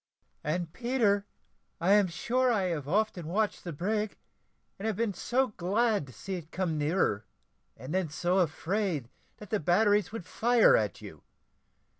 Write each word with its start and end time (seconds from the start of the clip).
"And, 0.43 0.73
Peter, 0.73 1.27
I 1.79 1.91
am 1.91 2.07
sure 2.07 2.51
I 2.51 2.63
have 2.69 2.87
often 2.87 3.27
watched 3.27 3.63
the 3.63 3.71
brig, 3.71 4.17
and 4.79 4.87
have 4.87 4.95
been 4.95 5.13
so 5.13 5.49
glad 5.49 6.07
to 6.07 6.11
see 6.11 6.33
it 6.33 6.51
come 6.51 6.75
nearer 6.75 7.27
and 7.77 7.93
then 7.93 8.09
so 8.09 8.39
afraid 8.39 9.09
that 9.37 9.51
the 9.51 9.59
batteries 9.59 10.11
would 10.11 10.25
fire 10.25 10.75
at 10.75 11.01
you. 11.03 11.21